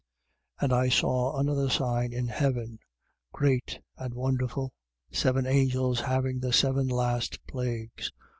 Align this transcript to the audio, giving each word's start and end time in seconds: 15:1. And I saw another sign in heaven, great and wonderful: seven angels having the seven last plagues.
15:1. 0.59 0.63
And 0.63 0.73
I 0.73 0.89
saw 0.89 1.37
another 1.39 1.69
sign 1.69 2.11
in 2.11 2.27
heaven, 2.27 2.79
great 3.33 3.79
and 3.97 4.15
wonderful: 4.15 4.73
seven 5.11 5.45
angels 5.45 5.99
having 5.99 6.39
the 6.39 6.51
seven 6.51 6.87
last 6.87 7.37
plagues. 7.45 8.11